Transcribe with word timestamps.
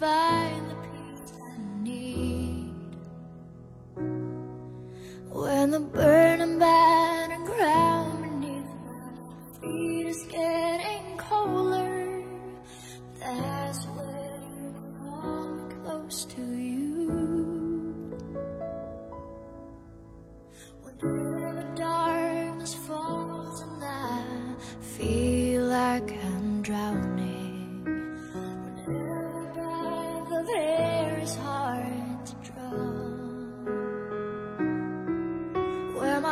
find 0.00 0.70
the 0.70 0.74
peace 0.76 1.32
I 1.42 1.82
need. 1.82 2.72
When 5.28 5.70
the 5.70 5.80
burning 5.80 6.58
battered 6.58 7.44
ground 7.44 8.22
beneath 8.22 8.72
my 8.86 9.60
feet 9.60 10.06
is 10.06 10.22
getting 10.30 11.18
colder, 11.18 12.24
that's 13.20 13.84
when 13.84 14.42
you 14.56 14.74
call 14.98 15.48
me 15.54 15.74
close 15.84 16.24
to 16.24 16.40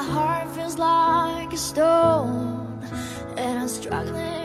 my 0.00 0.06
heart 0.06 0.48
feels 0.54 0.78
like 0.78 1.52
a 1.52 1.58
stone 1.58 2.82
and 3.36 3.58
I'm 3.58 3.68
struggling 3.68 4.39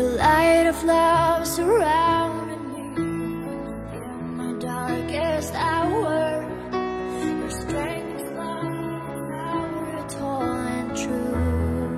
Your 0.00 0.12
light 0.12 0.66
of 0.66 0.82
love 0.82 1.46
surrounded 1.46 2.58
me 2.72 2.84
in 3.98 4.34
my 4.34 4.58
darkest 4.58 5.54
hour. 5.54 6.42
Your 6.72 7.50
strength 7.50 8.22
is 8.22 8.30
a 8.30 10.06
tall 10.08 10.42
and 10.42 10.96
true. 10.96 11.90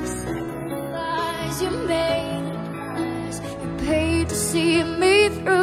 The 0.00 0.08
sacrifice 0.08 1.62
you 1.62 1.70
made, 1.86 2.44
the 2.46 2.62
price 2.74 3.40
you 3.62 3.86
paid 3.86 4.28
to 4.28 4.34
see 4.34 4.82
me 4.82 5.28
through. 5.28 5.61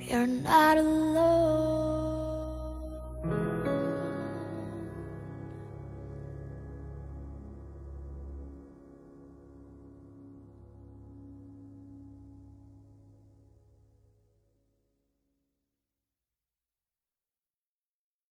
You're 0.02 0.28
not 0.28 0.78
alone. 0.78 1.75